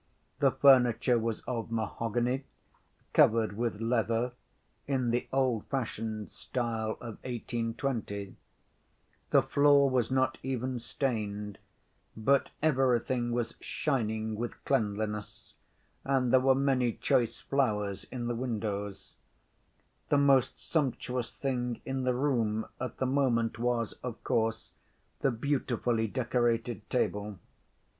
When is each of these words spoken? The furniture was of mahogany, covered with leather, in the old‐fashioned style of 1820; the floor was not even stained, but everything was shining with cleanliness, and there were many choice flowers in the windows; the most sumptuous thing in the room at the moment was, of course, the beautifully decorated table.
The 0.39 0.49
furniture 0.49 1.19
was 1.19 1.41
of 1.41 1.69
mahogany, 1.71 2.45
covered 3.13 3.55
with 3.55 3.79
leather, 3.79 4.31
in 4.87 5.11
the 5.11 5.27
old‐fashioned 5.31 6.31
style 6.31 6.93
of 6.93 7.19
1820; 7.23 8.35
the 9.29 9.43
floor 9.43 9.87
was 9.91 10.09
not 10.09 10.39
even 10.41 10.79
stained, 10.79 11.59
but 12.17 12.49
everything 12.63 13.31
was 13.31 13.53
shining 13.61 14.35
with 14.35 14.65
cleanliness, 14.65 15.53
and 16.03 16.33
there 16.33 16.39
were 16.39 16.55
many 16.55 16.93
choice 16.93 17.39
flowers 17.39 18.03
in 18.05 18.25
the 18.25 18.33
windows; 18.33 19.17
the 20.09 20.17
most 20.17 20.59
sumptuous 20.59 21.31
thing 21.31 21.79
in 21.85 22.01
the 22.05 22.15
room 22.15 22.65
at 22.79 22.97
the 22.97 23.05
moment 23.05 23.59
was, 23.59 23.93
of 24.01 24.23
course, 24.23 24.71
the 25.19 25.29
beautifully 25.29 26.07
decorated 26.07 26.89
table. 26.89 27.37